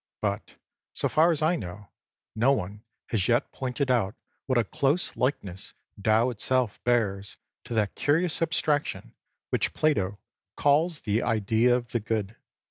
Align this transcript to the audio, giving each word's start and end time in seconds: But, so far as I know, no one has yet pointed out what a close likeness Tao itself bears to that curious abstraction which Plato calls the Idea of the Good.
But, 0.19 0.55
so 0.93 1.07
far 1.07 1.31
as 1.31 1.43
I 1.43 1.55
know, 1.55 1.89
no 2.35 2.53
one 2.53 2.81
has 3.09 3.27
yet 3.27 3.51
pointed 3.51 3.91
out 3.91 4.15
what 4.47 4.57
a 4.57 4.63
close 4.63 5.15
likeness 5.15 5.75
Tao 6.03 6.31
itself 6.31 6.83
bears 6.83 7.37
to 7.65 7.75
that 7.75 7.93
curious 7.93 8.41
abstraction 8.41 9.13
which 9.51 9.75
Plato 9.75 10.17
calls 10.57 11.01
the 11.01 11.21
Idea 11.21 11.75
of 11.75 11.89
the 11.89 11.99
Good. 11.99 12.35